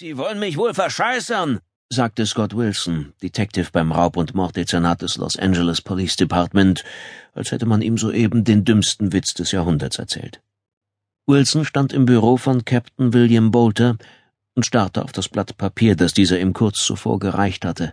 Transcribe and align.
Sie 0.00 0.16
wollen 0.16 0.38
mich 0.38 0.56
wohl 0.56 0.72
verscheißern, 0.72 1.60
sagte 1.90 2.24
Scott 2.24 2.56
Wilson, 2.56 3.12
Detective 3.22 3.68
beim 3.70 3.92
Raub- 3.92 4.16
und 4.16 4.34
Morddezernat 4.34 5.02
des 5.02 5.18
Los 5.18 5.38
Angeles 5.38 5.82
Police 5.82 6.16
Department, 6.16 6.84
als 7.34 7.52
hätte 7.52 7.66
man 7.66 7.82
ihm 7.82 7.98
soeben 7.98 8.42
den 8.42 8.64
dümmsten 8.64 9.12
Witz 9.12 9.34
des 9.34 9.52
Jahrhunderts 9.52 9.98
erzählt. 9.98 10.40
Wilson 11.26 11.66
stand 11.66 11.92
im 11.92 12.06
Büro 12.06 12.38
von 12.38 12.64
Captain 12.64 13.12
William 13.12 13.50
Bolter 13.50 13.98
und 14.54 14.64
starrte 14.64 15.04
auf 15.04 15.12
das 15.12 15.28
Blatt 15.28 15.58
Papier, 15.58 15.96
das 15.96 16.14
dieser 16.14 16.40
ihm 16.40 16.54
kurz 16.54 16.82
zuvor 16.82 17.18
gereicht 17.18 17.66
hatte. 17.66 17.92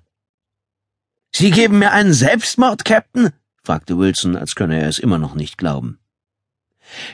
Sie 1.36 1.52
geben 1.52 1.80
mir 1.80 1.92
einen 1.92 2.14
Selbstmord, 2.14 2.86
Captain? 2.86 3.34
fragte 3.66 3.98
Wilson, 3.98 4.38
als 4.38 4.56
könne 4.56 4.80
er 4.80 4.88
es 4.88 5.00
immer 5.00 5.18
noch 5.18 5.36
nicht 5.36 5.58
glauben. 5.58 6.00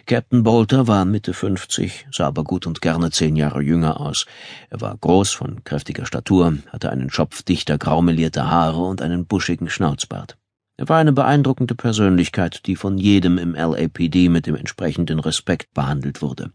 Captain 0.05 0.43
Bolter 0.43 0.87
war 0.87 1.05
Mitte 1.05 1.33
fünfzig, 1.33 2.05
sah 2.11 2.27
aber 2.27 2.43
gut 2.43 2.67
und 2.67 2.81
gerne 2.81 3.11
zehn 3.11 3.35
Jahre 3.35 3.61
jünger 3.61 3.99
aus. 3.99 4.25
Er 4.69 4.81
war 4.81 4.95
groß, 4.97 5.31
von 5.31 5.63
kräftiger 5.63 6.05
Statur, 6.05 6.57
hatte 6.69 6.91
einen 6.91 7.09
Schopf 7.09 7.43
dichter 7.43 7.77
graumelierter 7.77 8.49
Haare 8.49 8.81
und 8.81 9.01
einen 9.01 9.25
buschigen 9.25 9.69
Schnauzbart. 9.69 10.37
Er 10.75 10.89
war 10.89 10.97
eine 10.97 11.13
beeindruckende 11.13 11.75
Persönlichkeit, 11.75 12.65
die 12.65 12.75
von 12.75 12.97
jedem 12.97 13.37
im 13.37 13.53
LAPD 13.53 14.29
mit 14.29 14.47
dem 14.47 14.55
entsprechenden 14.55 15.19
Respekt 15.19 15.73
behandelt 15.73 16.21
wurde. 16.21 16.51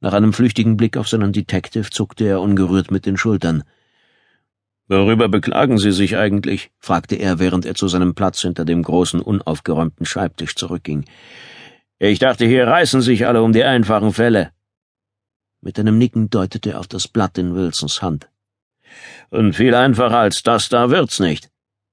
Nach 0.00 0.12
einem 0.12 0.32
flüchtigen 0.32 0.76
Blick 0.76 0.96
auf 0.96 1.08
seinen 1.08 1.32
Detective 1.32 1.90
zuckte 1.90 2.24
er 2.24 2.40
ungerührt 2.40 2.90
mit 2.90 3.06
den 3.06 3.16
Schultern. 3.16 3.62
Worüber 4.88 5.28
beklagen 5.28 5.78
Sie 5.78 5.92
sich 5.92 6.16
eigentlich? 6.16 6.72
fragte 6.80 7.14
er, 7.14 7.38
während 7.38 7.64
er 7.64 7.76
zu 7.76 7.86
seinem 7.86 8.14
Platz 8.14 8.42
hinter 8.42 8.64
dem 8.64 8.82
großen, 8.82 9.20
unaufgeräumten 9.20 10.04
Schreibtisch 10.04 10.56
zurückging. 10.56 11.04
Ich 12.04 12.18
dachte, 12.18 12.44
hier 12.44 12.66
reißen 12.66 13.00
sich 13.00 13.28
alle 13.28 13.44
um 13.44 13.52
die 13.52 13.62
einfachen 13.62 14.12
Fälle. 14.12 14.50
Mit 15.60 15.78
einem 15.78 15.98
Nicken 15.98 16.30
deutete 16.30 16.70
er 16.70 16.80
auf 16.80 16.88
das 16.88 17.06
Blatt 17.06 17.38
in 17.38 17.54
Wilsons 17.54 18.02
Hand. 18.02 18.28
Und 19.30 19.54
viel 19.54 19.72
einfacher 19.72 20.18
als 20.18 20.42
das 20.42 20.68
da 20.68 20.90
wird's 20.90 21.20
nicht. 21.20 21.48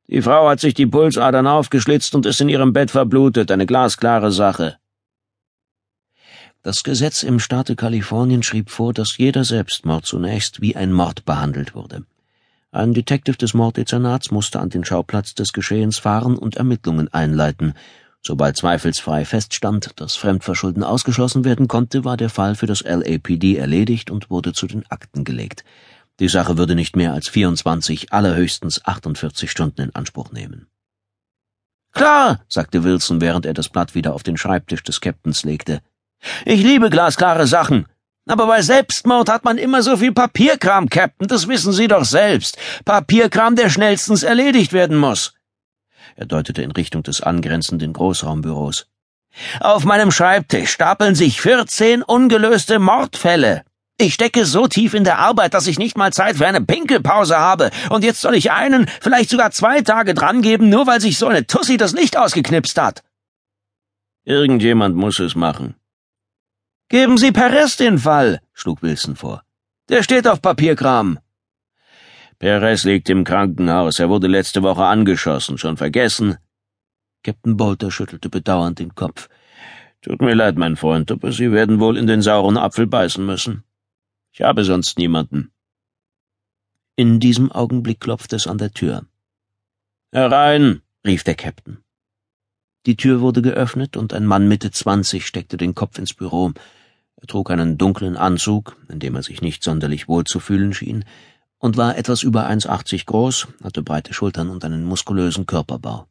Die 0.08 0.24
Frau 0.24 0.50
hat 0.50 0.62
sich 0.62 0.74
die 0.74 0.88
Pulsadern 0.88 1.46
aufgeschlitzt 1.46 2.16
und 2.16 2.26
ist 2.26 2.42
in 2.42 2.50
ihrem 2.50 2.74
Bett 2.74 2.90
verblutet, 2.90 3.52
eine 3.52 3.68
glasklare 3.68 4.32
Sache. 4.32 4.78
Das 6.64 6.84
Gesetz 6.84 7.22
im 7.22 7.40
Staate 7.40 7.76
Kalifornien 7.76 8.42
schrieb 8.42 8.72
vor, 8.72 8.94
dass 8.94 9.16
jeder 9.18 9.44
Selbstmord 9.44 10.08
zunächst 10.08 10.60
wie 10.60 10.76
ein 10.76 10.92
Mord 10.92 11.24
behandelt 11.26 11.76
wurde. 11.76 12.04
Ein 12.72 12.96
Detective 12.96 13.38
des 13.38 13.54
Morddezernats 13.54 14.32
musste 14.32 14.60
an 14.60 14.72
den 14.72 14.86
Schauplatz 14.86 15.36
des 15.36 15.54
Geschehens 15.54 16.00
fahren 16.00 16.36
und 16.36 16.58
Ermittlungen 16.58 17.14
einleiten, 17.14 17.76
Sobald 18.22 18.58
zweifelsfrei 18.58 19.24
feststand, 19.26 19.92
dass 19.96 20.16
Fremdverschulden 20.16 20.84
ausgeschlossen 20.84 21.46
werden 21.46 21.68
konnte, 21.68 22.04
war 22.04 22.18
der 22.18 22.30
Fall 22.30 22.56
für 22.56 22.68
das 22.68 22.84
LAPD 22.84 23.56
erledigt 23.56 24.12
und 24.12 24.30
wurde 24.30 24.54
zu 24.54 24.68
den 24.68 24.86
Akten 24.90 25.24
gelegt. 25.24 25.64
Die 26.20 26.28
Sache 26.28 26.58
würde 26.58 26.76
nicht 26.76 26.98
mehr 26.98 27.14
als 27.14 27.30
24, 27.30 28.12
allerhöchstens 28.12 28.86
48 28.86 29.50
Stunden 29.50 29.82
in 29.82 29.96
Anspruch 29.96 30.32
nehmen. 30.32 30.68
Klar, 31.94 32.42
sagte 32.50 32.84
Wilson, 32.84 33.22
während 33.22 33.46
er 33.46 33.54
das 33.54 33.70
Blatt 33.70 33.96
wieder 33.96 34.14
auf 34.14 34.24
den 34.24 34.38
Schreibtisch 34.38 34.84
des 34.84 35.00
Captains 35.02 35.44
legte. 35.44 35.82
Ich 36.46 36.62
liebe 36.62 36.90
glasklare 36.90 37.48
Sachen. 37.48 37.88
Aber 38.28 38.46
bei 38.46 38.62
Selbstmord 38.62 39.30
hat 39.30 39.44
man 39.44 39.58
immer 39.58 39.82
so 39.82 39.98
viel 39.98 40.12
Papierkram, 40.12 40.90
Captain, 40.90 41.28
das 41.28 41.48
wissen 41.48 41.74
Sie 41.74 41.88
doch 41.88 42.06
selbst. 42.06 42.58
Papierkram, 42.86 43.56
der 43.56 43.70
schnellstens 43.70 44.22
erledigt 44.22 44.72
werden 44.72 44.98
muss. 44.98 45.34
Er 46.20 46.26
deutete 46.26 46.62
in 46.62 46.72
Richtung 46.72 47.02
des 47.02 47.22
angrenzenden 47.22 47.94
Großraumbüros. 47.94 48.88
Auf 49.62 49.86
meinem 49.86 50.12
Schreibtisch 50.12 50.70
stapeln 50.70 51.16
sich 51.16 51.40
vierzehn 51.40 52.04
ungelöste 52.04 52.78
Mordfälle. 52.78 53.64
Ich 53.98 54.16
stecke 54.16 54.46
so 54.46 54.68
tief 54.68 54.94
in 54.94 55.06
der 55.06 55.20
Arbeit, 55.20 55.54
dass 55.54 55.66
ich 55.66 55.80
nicht 55.80 55.98
mal 55.98 56.12
Zeit 56.12 56.36
für 56.36 56.46
eine 56.46 56.60
Pinkelpause 56.60 57.38
habe. 57.38 57.72
Und 57.90 58.04
jetzt 58.04 58.20
soll 58.20 58.36
ich 58.36 58.52
einen, 58.52 58.90
vielleicht 59.00 59.30
sogar 59.30 59.52
zwei 59.52 59.80
Tage 59.80 60.14
drangeben, 60.14 60.68
nur 60.68 60.88
weil 60.88 61.00
sich 61.00 61.18
so 61.18 61.28
eine 61.28 61.48
Tussi 61.48 61.78
das 61.78 61.94
Licht 61.94 62.18
ausgeknipst 62.18 62.78
hat. 62.78 63.02
Irgendjemand 64.26 64.98
muss 64.98 65.20
es 65.20 65.36
machen. 65.36 65.76
Geben 66.90 67.18
Sie 67.18 67.32
Perez 67.32 67.78
den 67.78 67.98
Fall, 67.98 68.42
schlug 68.52 68.82
Wilson 68.82 69.16
vor. 69.16 69.44
Der 69.88 70.04
steht 70.04 70.28
auf 70.28 70.42
Papierkram. 70.42 71.20
Perez 72.40 72.86
liegt 72.86 73.10
im 73.10 73.26
Krankenhaus. 73.26 74.00
Er 74.00 74.10
wurde 74.10 74.28
letzte 74.28 74.64
Woche 74.64 74.86
angeschossen. 74.86 75.58
Schon 75.58 75.76
vergessen? 75.76 76.38
Captain 77.24 77.58
Bolter 77.58 77.92
schüttelte 77.92 78.30
bedauernd 78.30 78.80
den 78.80 78.96
Kopf. 78.96 79.30
Tut 80.02 80.22
mir 80.22 80.34
leid, 80.34 80.58
mein 80.58 80.78
Freund, 80.78 81.12
aber 81.12 81.34
Sie 81.34 81.52
werden 81.52 81.82
wohl 81.82 81.98
in 81.98 82.08
den 82.08 82.22
sauren 82.22 82.58
Apfel 82.58 82.88
beißen 82.88 83.26
müssen. 83.26 83.64
Ich 84.32 84.42
habe 84.42 84.64
sonst 84.64 84.98
niemanden. 84.98 85.52
In 86.96 87.20
diesem 87.20 87.52
Augenblick 87.52 88.00
klopfte 88.00 88.38
es 88.38 88.48
an 88.48 88.58
der 88.58 88.72
Tür. 88.72 89.06
Herein, 90.14 90.82
rief 91.06 91.26
der 91.26 91.36
Captain. 91.36 91.80
Die 92.86 92.96
Tür 92.96 93.20
wurde 93.20 93.42
geöffnet 93.42 93.98
und 93.98 94.14
ein 94.14 94.26
Mann 94.26 94.48
Mitte 94.48 94.72
zwanzig 94.72 95.28
steckte 95.28 95.58
den 95.58 95.76
Kopf 95.76 95.98
ins 95.98 96.14
Büro. 96.14 96.54
Er 97.18 97.28
trug 97.28 97.52
einen 97.52 97.78
dunklen 97.78 98.16
Anzug, 98.16 98.78
in 98.88 99.00
dem 99.00 99.16
er 99.16 99.24
sich 99.24 99.42
nicht 99.42 99.62
sonderlich 99.62 100.08
wohl 100.08 100.24
zu 100.24 100.40
fühlen 100.40 100.74
schien, 100.74 101.04
und 101.60 101.78
war 101.78 101.98
etwas 101.98 102.24
über 102.24 102.50
1,80 102.50 103.06
groß, 103.06 103.48
hatte 103.64 103.84
breite 103.84 104.14
Schultern 104.14 104.50
und 104.50 104.66
einen 104.66 104.84
muskulösen 104.84 105.46
Körperbau. 105.46 106.08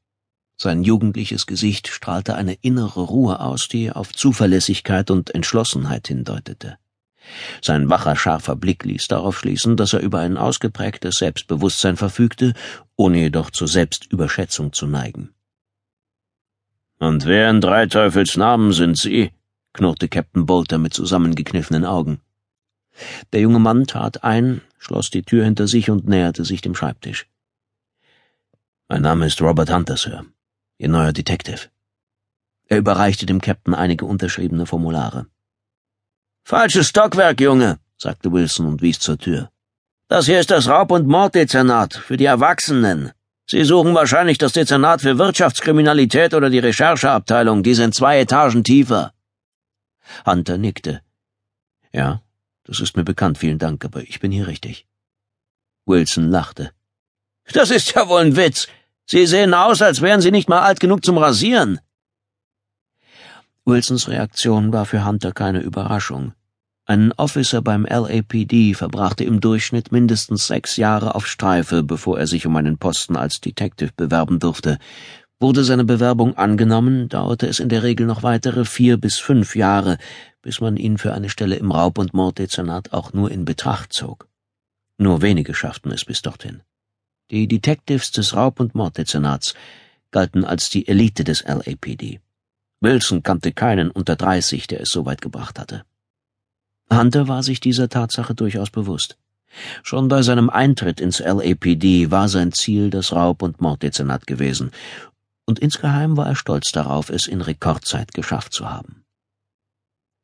Sein 0.57 0.83
jugendliches 0.83 1.47
Gesicht 1.47 1.89
strahlte 1.89 2.35
eine 2.35 2.55
innere 2.55 3.01
Ruhe 3.01 3.41
aus, 3.41 3.69
die 3.69 3.93
auf 3.93 4.13
Zuverlässigkeit 4.13 5.11
und 5.11 5.35
Entschlossenheit 5.35 6.09
hindeutete. 6.09 6.79
Sein 7.63 7.89
wacher, 7.89 8.17
scharfer 8.17 8.57
Blick 8.57 8.85
ließ 8.85 9.09
darauf 9.09 9.39
schließen, 9.39 9.77
dass 9.77 9.93
er 9.93 10.01
über 10.01 10.21
ein 10.21 10.37
ausgeprägtes 10.37 11.19
Selbstbewusstsein 11.19 11.97
verfügte, 11.97 12.55
ohne 12.97 13.19
jedoch 13.19 13.51
zur 13.51 13.69
Selbstüberschätzung 13.69 14.73
zu 14.73 14.87
neigen. 14.87 15.35
Und 16.99 17.27
wer 17.27 17.51
in 17.51 17.61
drei 17.61 17.87
Teufels 17.87 18.37
Namen 18.37 18.73
sind 18.73 18.99
Sie? 18.99 19.31
knurrte 19.73 20.09
Captain 20.09 20.47
Bolter 20.47 20.79
mit 20.79 20.95
zusammengekniffenen 20.95 21.85
Augen. 21.85 22.21
Der 23.33 23.41
junge 23.41 23.59
Mann 23.59 23.87
tat 23.87 24.25
ein, 24.25 24.61
schloss 24.79 25.11
die 25.11 25.23
Tür 25.23 25.45
hinter 25.45 25.67
sich 25.67 25.91
und 25.91 26.09
näherte 26.09 26.45
sich 26.45 26.61
dem 26.61 26.75
Schreibtisch. 26.75 27.27
Mein 28.89 29.03
Name 29.03 29.27
ist 29.27 29.41
Robert 29.43 29.71
Hunter, 29.71 29.97
Sir. 29.97 30.25
Ihr 30.79 30.89
neuer 30.89 31.13
Detective. 31.13 31.69
Er 32.67 32.79
überreichte 32.79 33.27
dem 33.27 33.41
Captain 33.41 33.75
einige 33.75 34.05
unterschriebene 34.05 34.67
Formulare. 34.67 35.27
Falsches 36.45 36.89
Stockwerk, 36.89 37.41
Junge, 37.41 37.79
sagte 37.97 38.33
Wilson 38.33 38.67
und 38.67 38.83
wies 38.83 38.99
zur 38.99 39.19
Tür. 39.19 39.51
Das 40.09 40.27
hier 40.27 40.41
ist 40.41 40.51
das 40.51 40.69
Raub- 40.69 40.91
und 40.91 41.07
Morddezernat 41.07 41.95
für 41.95 42.17
die 42.17 42.25
Erwachsenen. 42.25 43.13
Sie 43.47 43.65
suchen 43.65 43.95
wahrscheinlich 43.95 44.39
das 44.39 44.53
Dezernat 44.53 45.03
für 45.03 45.19
Wirtschaftskriminalität 45.19 46.35
oder 46.35 46.49
die 46.49 46.59
Rechercheabteilung, 46.59 47.63
die 47.63 47.75
sind 47.75 47.95
zwei 47.95 48.21
Etagen 48.21 48.65
tiefer. 48.65 49.13
Hunter 50.27 50.57
nickte. 50.57 51.03
Ja, 51.93 52.23
das 52.69 52.81
ist 52.81 52.97
mir 52.97 53.05
bekannt, 53.05 53.39
vielen 53.39 53.59
Dank, 53.59 53.85
aber 53.85 54.03
ich 54.03 54.21
bin 54.21 54.31
hier 54.31 54.47
richtig. 54.47 54.87
Wilson 55.87 56.29
lachte. 56.29 56.71
Das 57.53 57.71
ist 57.71 57.95
ja 57.95 58.09
wohl 58.09 58.21
ein 58.21 58.37
Witz. 58.37 58.69
Sie 59.07 59.27
sehen 59.27 59.55
aus, 59.55 59.81
als 59.81 60.03
wären 60.03 60.21
Sie 60.21 60.31
nicht 60.31 60.51
mal 60.51 60.61
alt 60.61 60.81
genug 60.81 61.03
zum 61.03 61.17
Rasieren. 61.17 61.81
Wilsons 63.65 64.09
Reaktion 64.09 64.73
war 64.73 64.85
für 64.85 65.07
Hunter 65.07 65.33
keine 65.33 65.61
Überraschung. 65.61 66.35
Ein 66.85 67.13
Officer 67.13 67.63
beim 67.63 67.87
LAPD 67.87 68.75
verbrachte 68.75 69.25
im 69.25 69.41
Durchschnitt 69.41 69.93
mindestens 69.93 70.47
sechs 70.47 70.77
Jahre 70.77 71.15
auf 71.15 71.27
Streife, 71.27 71.83
bevor 71.83 72.19
er 72.19 72.27
sich 72.27 72.47
um 72.47 72.57
einen 72.57 72.77
Posten 72.77 73.17
als 73.17 73.41
Detective 73.41 73.93
bewerben 73.97 74.39
durfte. 74.39 74.79
Wurde 75.41 75.63
seine 75.63 75.85
Bewerbung 75.85 76.37
angenommen, 76.37 77.09
dauerte 77.09 77.47
es 77.47 77.61
in 77.61 77.69
der 77.69 77.85
Regel 77.85 78.07
noch 78.07 78.25
weitere 78.25 78.65
vier 78.65 78.97
bis 78.97 79.19
fünf 79.19 79.55
Jahre, 79.55 79.99
bis 80.43 80.61
man 80.61 80.77
ihn 80.77 80.99
für 80.99 81.15
eine 81.15 81.31
Stelle 81.31 81.55
im 81.55 81.71
Raub- 81.71 81.99
und 81.99 82.13
Morddezernat 82.13 82.93
auch 82.93 83.13
nur 83.13 83.31
in 83.31 83.45
Betracht 83.45 83.93
zog. 83.93 84.29
Nur 84.97 85.23
wenige 85.23 85.55
schafften 85.55 85.93
es 85.93 86.05
bis 86.05 86.23
dorthin. 86.23 86.63
Die 87.31 87.47
Detectives 87.47 88.11
des 88.11 88.35
Raub- 88.35 88.59
und 88.59 88.75
Morddezernats 88.75 89.55
galten 90.11 90.45
als 90.45 90.71
die 90.71 90.89
Elite 90.89 91.23
des 91.23 91.45
LAPD. 91.45 92.21
Wilson 92.81 93.23
kannte 93.23 93.53
keinen 93.53 93.93
unter 93.93 94.17
30, 94.17 94.67
der 94.67 94.81
es 94.81 94.91
so 94.91 95.07
weit 95.07 95.21
gebracht 95.21 95.61
hatte. 95.61 95.85
Hunter 96.91 97.29
war 97.29 97.45
sich 97.45 97.61
dieser 97.61 97.89
Tatsache 97.89 98.35
durchaus 98.35 98.71
bewusst. 98.71 99.19
Schon 99.83 100.09
bei 100.09 100.23
seinem 100.23 100.51
Eintritt 100.51 101.01
ins 101.01 101.21
LAPD 101.21 102.11
war 102.11 102.29
sein 102.29 102.53
Ziel 102.53 102.91
das 102.91 103.13
Raub- 103.13 103.43
und 103.43 103.61
Morddezernat 103.61 104.27
gewesen, 104.27 104.73
und 105.49 105.59
insgeheim 105.61 106.19
war 106.19 106.27
er 106.27 106.37
stolz 106.37 106.73
darauf, 106.73 107.09
es 107.09 107.27
in 107.27 107.41
Rekordzeit 107.41 108.13
geschafft 108.13 108.53
zu 108.53 108.71
haben. 108.71 109.03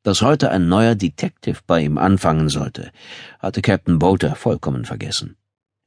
Dass 0.03 0.21
heute 0.21 0.51
ein 0.51 0.69
neuer 0.69 0.93
Detective 0.93 1.61
bei 1.65 1.81
ihm 1.81 1.97
anfangen 1.97 2.47
sollte, 2.47 2.91
hatte 3.39 3.63
Captain 3.63 3.97
Bolter 3.97 4.35
vollkommen 4.35 4.85
vergessen. 4.85 5.35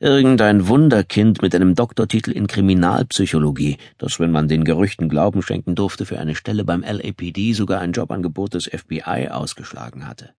Irgendein 0.00 0.66
Wunderkind 0.66 1.40
mit 1.40 1.54
einem 1.54 1.76
Doktortitel 1.76 2.32
in 2.32 2.48
Kriminalpsychologie, 2.48 3.78
das, 3.96 4.18
wenn 4.18 4.32
man 4.32 4.48
den 4.48 4.64
Gerüchten 4.64 5.08
Glauben 5.08 5.42
schenken 5.42 5.76
durfte, 5.76 6.04
für 6.04 6.18
eine 6.18 6.34
Stelle 6.34 6.64
beim 6.64 6.82
LAPD 6.82 7.52
sogar 7.52 7.80
ein 7.80 7.92
Jobangebot 7.92 8.54
des 8.54 8.64
FBI 8.66 9.28
ausgeschlagen 9.30 10.08
hatte. 10.08 10.34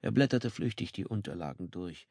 Er 0.00 0.12
blätterte 0.12 0.50
flüchtig 0.50 0.92
die 0.92 1.06
Unterlagen 1.06 1.72
durch. 1.72 2.06